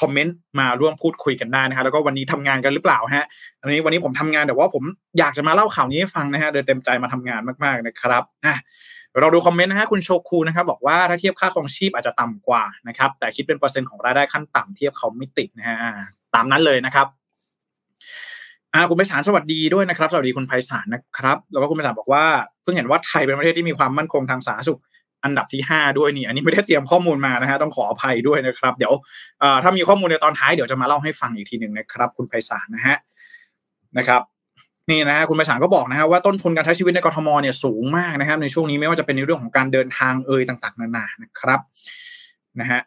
[0.00, 3.26] คอมเมนต์มาร่วมพูดคุยกันได้นะฮะแล้วก็วันนี้ทำงานกันหรือเปล่าฮะ
[3.60, 4.82] อันนี้วันนี้ผมทำงานแต่ว่าผม
[5.18, 8.56] อยากจะมาเล่าข่าวนี้ให้ฟังนะฮะโดยเต็มใจมาทำงานมากๆนะครับอะ
[9.20, 15.76] เราดูคอมเมนต์นะฮะคุณโชคูนะครับบอกว่าถ้าเทียบค่าครองชีพอาจจะต่ำกว่านะครับ แต่คิดเป็นเปอร์เซ็นต์ของรายได้ขั้นต่ำเทียบเขาไม่ติดนะฮะ
[16.34, 17.06] ตามนั้นเลยนะครับ
[18.74, 22.24] อ่าคุณไพศาลสวัสดีด้วยนะครับ สวัสดีคุณไพศาลนะครับ แล้วก็คุณไพศาลบอกว่า
[22.62, 24.80] เพิ่งเห็นว่าไทยเป็นประเทศที่มีความมั่นคงทางสาธารณสุข
[25.24, 28.92] อันดับที่ 5 ด้วยนี่ อันนี้ไม่ได้เตรียมข้อมูลมานะฮะต้องขออภัยด้วยนะครับ เดี๋ยว
[29.62, 32.96] ถ้ามีข้อมูลในตอนท้ายเดี๋ยวจะมาเล่าให้ฟังอีกทีหนึ่งนะครับ คุณไพศาลนะฮะ
[33.98, 34.22] นะครับ
[34.90, 41.60] นี่นะฮะคุณประสานก็บอกนะฮะว่าต้นทุนการใช้ชีวิตในกรทมเนี่ยสูงมากนะครับ ในช่วงนี้ไม่ว่าจะเป็นในเรื่องของการเดินทางเอ่ยต่าง ๆ นานานะครับ
[42.60, 42.80] นะฮะ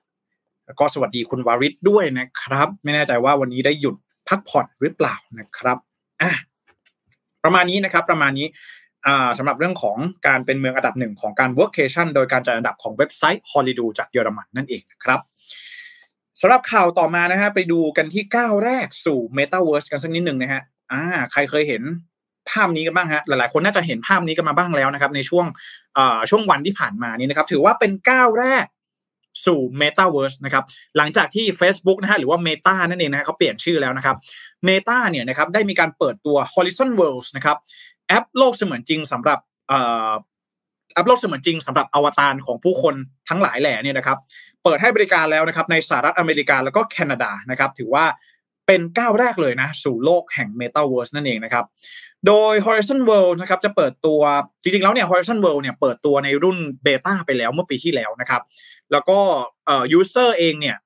[0.65, 3.95] แล้วก็สวัสดีคุณวาริศด้วยนะครับ ไม่แน่ใจว่าวันนี้ได้หยุด
[4.29, 5.77] พักผ่อนหรือเปล่านะครับ
[6.21, 6.31] อะ
[7.43, 8.47] ประมาณนี้นะครับ ประมาณนี้
[9.37, 15.19] สำหรับเรื่องของการเป็นเมืองอันดับหนึ่งของการ workation โดยการจัดอันดับของเว็บไซต์ Holido จากเยอรมันนั่นเองนะครับ
[16.41, 21.83] สำหรับข่าวต่อมานะฮะไปดูกันที่ก้าวแรกสู่ Metaverse กันสักนิดหนึ่งนะฮะอ่าใครเคยเห็น
[22.49, 25.45] ภาพนี้กันบ้างฮะหลายๆ คนน่าจะเห็นภาพนี้กันมาบ้างแล้วนะครับ ในช่วง
[26.29, 28.65] ช่วงวันที่ผ่านมานี้นะครับ ถือว่าเป็นก้าวแรก
[29.45, 30.63] สู่ Metaverse นะครับ
[30.97, 34.15] หลังจากที่ Facebook นะฮะหรือว่า Meta นั่นเองนะฮะเขาเปลี่ยนชื่อแล้วนะครับ
[34.67, 37.57] Meta เนี่ยนะครับได้มีการเปิดตัว Horizon Worlds นะครับ
[38.07, 39.39] แอปโลกเสมือนจริงสำหรับ
[39.69, 42.95] แอปโลกเสมือนจริงสำหรับอวตารของผู้คน
[43.29, 44.17] ทั้งหลายแหล่เนี่ยนะครับ
[44.63, 48.05] เปิดให้บริการแล้วนะครับ ในสหรัฐอเมริกาแล้วก็แคนาดานะครับ ถือว่า
[48.67, 51.65] เป็นก้าวแรกเลยนะ สู่โลกแห่ง Metaverse นั่นเองนะครับ
[52.27, 54.21] โดย Horizon World นะครับจะเปิดตัว
[54.61, 58.41] จริงๆแล้วเนี่ย Horizon World เนี่ยเปิดตัวในรุ่นเบต้าไปแล้วเมื่อปีที่แล้วนะครับ
[58.91, 59.19] แล้วก็
[59.65, 60.77] เอ่อ user เองเนี่ย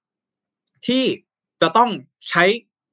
[0.88, 1.04] ที่
[1.62, 1.90] จะต้อง
[2.30, 2.44] ใช้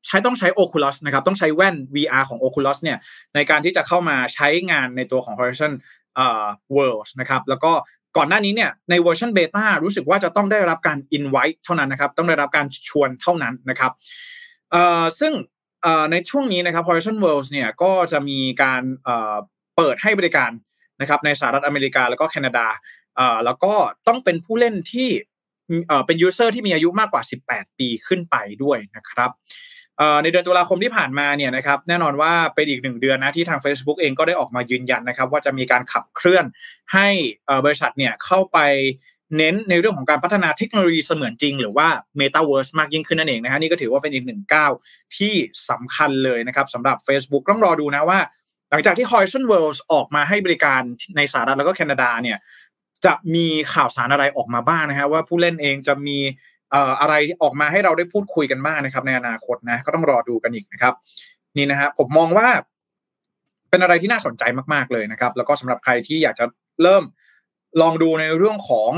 [0.06, 2.98] ใช้ต้องใช้ Oculus นะครับ ต้องใช้แว่น VR ของ Oculus เนี่ย
[3.34, 5.72] ในการที่จะเข้ามาใช้งานในตัวของ Horizon
[6.16, 7.72] เอ่อ World นะครับ แล้วก็
[8.16, 13.92] ก่อนหน้านี้เนี่ยในเวอร์ชันเบต้ารู้สึกว่าจะต้องได้รับการ invite เท่านั้นนะครับ ต้องได้รับการชวนเท่านั้นนะครับ
[14.70, 15.32] เอ่อซึ่ง
[15.82, 19.36] เอ่อในช่วงนี้นะครับ Horizon Worlds เนี่ยก็จะมีการเอ่อ
[19.76, 20.50] เปิดให้บริการ
[21.00, 22.66] นะครับในสหรัฐอเมริกาแล้วก็แคนาดา
[23.16, 23.74] เอ่อแล้วก็
[24.08, 25.08] ต้องเป็นผู้เล่นที่
[25.88, 29.30] เอ่อเป็น user ที่มีอายุมากกว่า 18 ปีขึ้นไปด้วยนะครับ
[30.22, 36.44] ในเดือนตุลาคมที่ผ่านมาเนี่ยนะครับแน่นอนว่าเป็นอีกหนึ่งเดือนนะที่ทาง Facebook เองก็ได้ออกมายืนยันนะครับ ว่าจะมีการขับเคลื่อน
[36.94, 37.08] ให้
[37.64, 38.58] บริษัทเนี่ยเข้าไป
[39.36, 41.88] เน้นในเรื่องของการพัฒนาเทคโนโลยีเสมือนจริง หรือว่า
[42.20, 44.72] Metaverse มากยิ่งขึ้นนั่นเองนะฮะนี่ก็ถือว่าเป็นอีกหนึ่งก้าว
[45.16, 45.34] ที่
[45.70, 48.18] สำคัญเลยนะครับสำหรับ Facebook ต้องรอดูนะว่า
[48.70, 50.82] หลังจากที่ Horizon Worlds ออกมาให้บริการ
[51.16, 52.38] ในสหรัฐแล้วก็แคนาดาเนี่ย
[53.04, 56.18] จะมีข่าวสารอะไรออกมาบ้างนะฮะว่าผู้เล่นเองจะมี
[57.00, 60.94] อะไรออกมาให้เราได้พูดคุยกันบ้างนะครับ ในอนาคตนะ ก็ต้องรอดูกันอีกนะครับ
[61.56, 62.48] นี่นะฮะผมมองว่า
[63.70, 66.44] เป็นอะไรที่น่าสนใจมากๆเลยนะครับ แล้วก็สำหรับใครที่อยากจะ
[66.82, 67.04] เริ่ม
[67.80, 68.92] ลองดูในเรื่องของ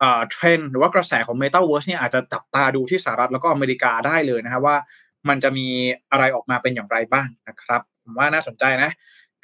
[0.00, 4.76] เทรนด์หรือว่ากระแสของ Metaverse เนี่ยอาจจะจับตาดูที่สหรัฐแล้วก็อเมริกาได้เลยนะครับว่า
[5.28, 5.66] มันจะมี
[6.10, 8.90] อะไรออกมาเป็นอย่างไรบ้างนะครับ ผมว่าน่าสนใจนะ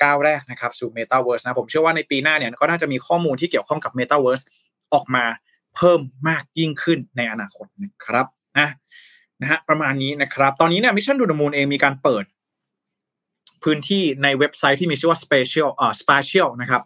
[0.03, 4.45] ก้าวแรกนะครับสู่ Metaverse นะผมเชื่อว่าในปีหน้าเนี่ยก็น่าจะมีข้อมูลที่เกี่ยวข้องกับ Metaverse
[4.95, 5.25] ออกมา
[5.77, 8.27] เพิ่มมากยิ่งขึ้นในอนาคตนะครับ
[8.59, 8.69] นะ
[9.41, 12.25] นะฮะประมาณนี้นะครับ ตอนนี้เนี่ย Mission to the Moon เองมีการเปิด
[13.65, 16.83] พื้นที่ในเว็บไซต์ที่มีชื่อว่า special อ่า spatial นะครับ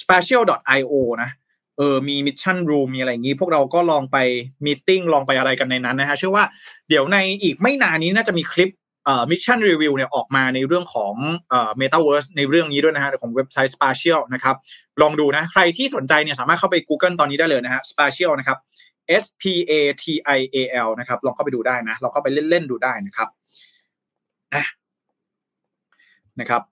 [0.00, 1.30] spatial.io นะ
[1.76, 4.16] เออมี Mission Room มีอะไรอย่างนี้ พวกเราก็ลองไป
[4.64, 6.44] meeting ลองไปอะไรกันในนั้นนะฮะเชื่อว่า
[6.88, 8.70] เดี๋ยวในอีกไม่นานนี้น่าจะมีคลิป
[9.30, 11.14] Mission Review เนี่ยออกมาในเรื่องของ
[11.78, 14.56] เมตาเวิร์สในเรื่องนี้ด้วยนะฮะของเว็บไซต์ Spatial นะครับ
[15.02, 18.58] ลองดูนะใครที่สนใจเนี่ยสามารถเข้าไป Google ตอนนี้ได้เลยนะฮะ Spatial นะครับ
[19.22, 20.04] S P A T
[20.36, 23.28] I A L นะครับลองเข้าไปดูได้นะลองเข้าไปเล่นๆดูได้นะครับ
[24.54, 24.64] นะ
[26.40, 26.62] นะครับ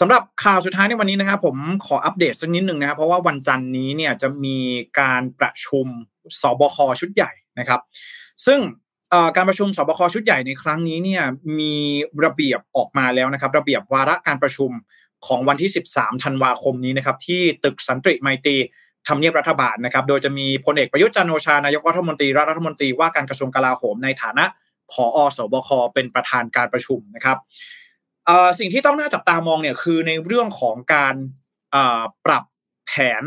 [0.00, 4.58] สำหรับข่าวสุดท้ายในวันนี้นะครับ ผมขออัปเดตสักนิดหนึ่งนะครับ เพราะว่าวันจันนี้เนี่ยจะมี
[5.00, 5.86] การประชุม
[6.40, 7.80] สบคชุดใหญ่นะครับ
[8.46, 8.60] ซึ่ง
[9.36, 11.22] การประชุมสบคชุดใหญ่ในครั้งนี้เนี่ย
[11.58, 11.74] มี
[12.24, 14.70] ระเบียบออกมาแล้วนะครับ ระเบียบวาระการประชุม
[15.26, 18.56] ของวันที่ 13 ธันวาคมนี้นะครับ ที่ตึกสันติไมตรี
[19.08, 24.44] ทำเนียบรัฐบาลนะครับ โดยจะมีพลเอกประยุทธ์จันโอชานายกรัฐมนตรีรัฐมนตรีว่าการกระทรวงกลาโหมในฐานะ
[24.92, 27.38] ผอสบคเป็นประธานการประชุมนะครับ
[28.58, 31.14] สิ่งที่ต้องน่าจับตามองเนี่ยคือในเรื่องของการ
[32.26, 32.44] ปรับ
[32.86, 33.22] แผน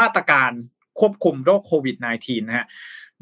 [0.00, 0.50] มาตรการ
[1.00, 2.66] ควบคุมโรคโควิด -19 นะฮะ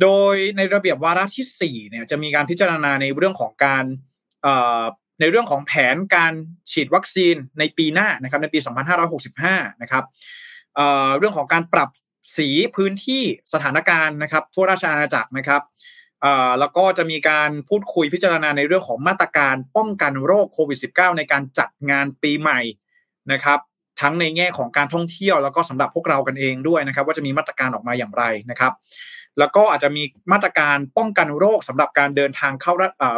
[0.03, 3.85] โดยในระเบียบวาระที่4เนี่ยจะมีการพิจารณาในเรื่องของการ
[5.21, 6.33] ในเรื่องของแผนการ
[6.71, 8.59] ฉีดวัคซีนในปีหน้านะครับในปี
[9.21, 10.05] 2565 นะครับ
[11.19, 11.89] เรื่องของการปรับ
[12.37, 15.63] สีพื้นที่สถานการณ์นะครับ ทั่วราชอาณาจักรนะครับ
[16.61, 22.61] แล้วก็จะมีการพูดคุยพิจารณาในเรื่องของมาตรการป้องกันโรคโควิด -19 ในการจัดงานปีใหม่
[23.33, 23.61] นะครับ
[24.01, 28.73] ทั้งในแง่ของการท่องเที่ยวแล้วก็สำหรับพวกเรากันเองด้วยนะครับ ว่าจะมีมาตรการออกมาอย่างไรนะครับ
[29.39, 32.73] แล้วก็อาจจะมีมาตรการป้องกันโรคสำหรับการเดินทางเข้า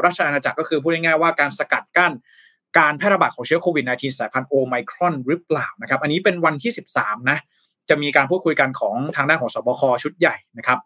[0.04, 2.12] ราชอาณาจักรก็คือพูดง่ายๆว่าการสกัดกั้น
[2.78, 7.38] การแพร่ระบาดของเชื้อโควิด -19 สายพันธุ์โอไมครอนหรือเปล่านะครับ อันนี้เป็นวันที่ 13 นะ
[7.88, 10.78] จะมีการพูดคุยกันของทางด้านของสบคชุดใหญ่นะครับ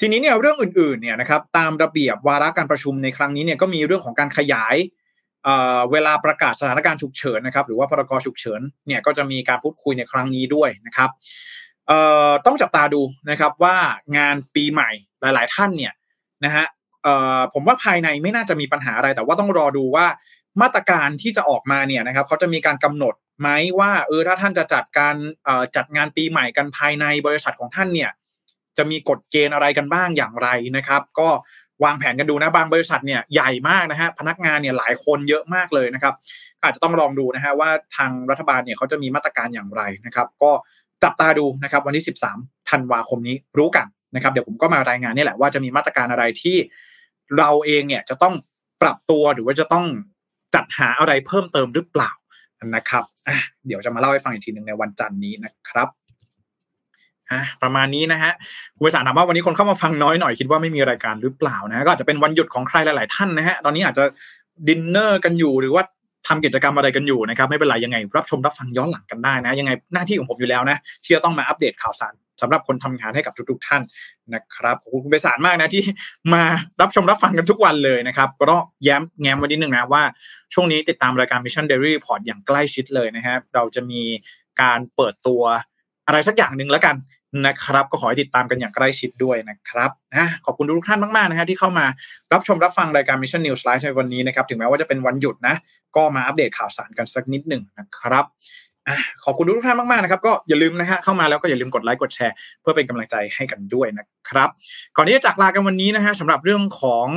[0.00, 4.76] ทีนี้เนี่ยเรื่องอื่นๆเนี่ยนะครับตามระเบียบวาระการประชุมในครั้งนี้เนี่ยก็มีเรื่องของการขยาย
[5.92, 11.10] เวลาประกาศสถานการณ์ฉุกเฉินนะครับหรือว่าพรกฉุกเฉินเนี่ยก็จะมีการพูดคุยในครั้งนี้ด้วยนะครับ
[12.46, 13.76] ต้องจับตาดูนะครับว่า
[14.16, 15.92] งานปีใหม่หลาย ๆ ท่านเนี่ย
[16.44, 16.66] นะฮะ
[17.54, 20.06] ผมว่าภายในไม่น่าจะมีปัญหาอะไร แต่ว่าต้องรอดูว่า
[20.62, 25.14] มาตรการที่จะออกมาเนี่ยนะครับเขาจะมีการกำหนดไหมว่าเออถ้าท่านจะจัดการ
[25.76, 28.10] จัดงานปีใหม่กันภายในบริษัทของท่านเนี่ย
[28.76, 31.28] จะมีกฎเกณฑ์อะไรกันบ้างอย่างไรนะครับ ก็
[31.84, 36.14] วางแผนกันดูนะบางบริษัทเนี่ยใหญ่มากนะฮะพนักงานเนี่ยหลายคนเยอะมากเลยนะครับ
[36.62, 40.52] อาจจะต้องลองดูนะฮะว่าทางรัฐบาลเนี่ยเขาจะมีมาตรการอย่างไรนะครับ ก็
[41.02, 42.04] จับตาดูนะครับวันที่
[42.36, 46.56] 13ธันวาคมนี้รู้กันนะครับ เดี๋ยวผมก็มารายงานนี่แหละว่าจะมีมาตรการอะไรที่
[47.38, 48.34] เราเองเนี่ยจะต้อง
[48.82, 49.86] ปรับตัวหรือว่าจะต้อง
[50.54, 52.12] จัดหาอะไรเพิ่มเติมหรือเปล่า
[52.76, 53.04] นะครับ
[53.66, 55.88] เดี๋ยวจะมาเล่าให้ฟังอีกทีหนึ่งในวันจันทร์นี้นะครับ
[57.32, 58.32] อะประมาณนี้นะฮะ
[58.76, 64.04] คุณไปสารถามว่าวันนี้คนเข้ามาฟังน้อยหน่อยคิดว่าไม่มีรายการหรือเปล่านะะก็อาจจะเป็นวันหยุดของใครหลาย ๆ ท่านนะฮะตอนนี้อาจจะ
[64.68, 65.82] ดินเนอร์กันอยู่หรือว่า
[66.28, 73.82] ทำกิจกรรมอะไรกันอยู่นะครับไม่เป็นไรยังไง รับชมรับฟังย้อนหลังกันได้นะ ยังไงหน้าที่ของผมอยู่แล้วนะที่จะต้องมาอัปเดตข่าวสารสำหรับคนทำงานให้กับทุก ๆ ท่าน
[74.34, 75.82] นะครับขอบคุณคุณไปสารมากนะที่
[76.34, 76.42] มา
[76.80, 80.02] รับชมรับฟังกันทุกวันเลยนะครับ ก็แย้มแง้มไว้นิดนึงนะว่า
[80.54, 84.02] ช่วงนี้ติดตามรายการ Mission Daily Report อย่างใกล้ชิดเลยนะครับเราจะมี
[84.62, 85.42] การเปิดตัว
[86.06, 86.96] อะไรสักอย่างหนึ่งแล้วกัน
[87.46, 91.86] นะครับ ก็ขอให้ติดตามกันอย่างใกล้ชิดด้วยนะครับนะขอบคุณทุกท่านมากๆนะฮะที่เข้ามา
[92.32, 95.54] รับชมรับฟังรายการ Mission News Live ในวันนี้นะครับถึงแม้ว่าจะเป็นวันหยุดนะ
[95.96, 98.24] ก็มาอัปเดตข่าวสารกันสักนิดหนึ่งนะครับ
[99.24, 104.48] ขอบคุณทุกท่านมากๆนะครับก็อย่าลืมนะฮะเข้ามาแล้วก็อย่าลืมกดไลค์กดแชร์ เพื่อเป็นกำลังใจให้กันด้วยนะครับ
[104.96, 107.08] ก่อนที่จะจากลากันวันนี้นะฮะสำหรับเรื่องของ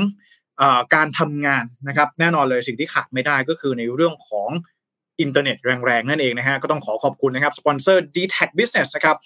[0.95, 4.49] การทำงานนะครับ แน่นอนเลยสิ่งที่ขาดไม่ได้ก็คือในเรื่องของ
[5.21, 9.17] อินเทอร์เน็ตแรงๆ นั่นเองนะฮะ ก็ต้องขอขอบคุณนะครับ สปอนเซอร์ d t a c Business นะครับ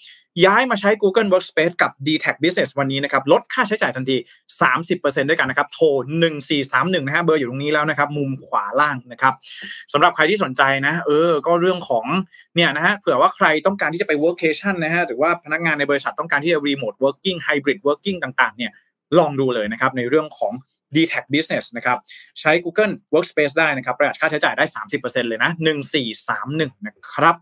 [0.44, 4.16] ย้ายมาใช้ Google Workspace กับ d t a c Business วันนี้นะครับ ลดค่าใช้จ่ายทันที
[4.72, 5.86] 30%ด้วยกันนะครับ โทร
[6.46, 9.34] 1431 นะฮะ เบอร์อยู่ตรงนี้แล้วนะครับ มุมขวาล่างนะครับ
[9.92, 12.04] สำหรับใครที่สนใจนะ เออ ก็เรื่องของ
[12.56, 18.72] เนี่ยนะฮะ เผื่อว่าใครต้องการที่จะไป workation นะฮะ หรือว่าพนักงานในบริษัทต้องการที่จะ remote working hybrid working ต่างๆ เนี่ย
[19.18, 20.52] ลองดูเลยนะครับในเรื่องของ
[20.96, 21.98] d t a c Business นะครับ
[22.40, 24.64] ใช้ Google Workspace ได้นะครับประหยัดค่าใช้จ่ายได้
[24.98, 25.50] 30%เลยนะ
[26.16, 27.36] 1431 นะครับ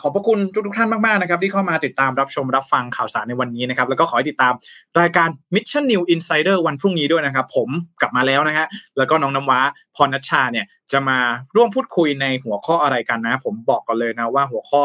[0.00, 4.52] ขอบพระคุณทุกทุกท่านมาก ๆ นะครับ ที่เข้ามาติดตามรับชมรับฟังข่าวสารในวันนี้นะครับ แล้วก็ขอให้ติดตาม
[5.00, 7.68] รายการ Mission New Insider วันพรุ่งนี้ด้วยนะครับ ผม
[8.00, 8.66] กลับมาแล้วนะฮะ
[8.96, 9.60] แล้วก็น้องน้ำว้า
[9.96, 11.18] พรนัชชาเนี่ยจะมา
[11.56, 14.82] ร่วมพูดคุยในหัวข้ออะไรกันนะ ผมบอกก่อนเลยนะว่าหัวข้อ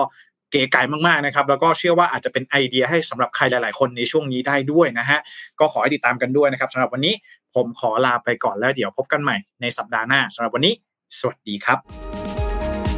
[0.51, 5.19] เก๋ไก่มากๆนะครับ แล้วก็เชื่อว่าอาจจะเป็นไอเดียให้สำหรับใครหลาย ๆ คนในช่วงนี้ได้ด้วยนะฮะ
[5.59, 7.13] ก็ขอให้ติดตามกันด้วยนะครับสำหรับวันนี้
[7.56, 10.74] ผมขอลาไปก่อนแล้วเดี๋ยวพบกันใหม่ในสัปดาห์หน้าสำหรับวันนี้
[11.20, 11.78] สวัสดีครับ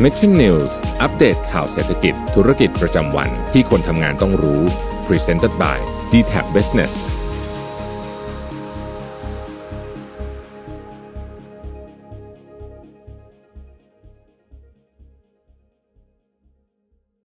[0.04, 4.62] Mission News อัปเดตข่าวเศรษฐกิจ ธุรกิจประจำวันที่คนทำงานต้องรู้
[5.08, 5.78] Presented by
[6.12, 7.15] d t a c Business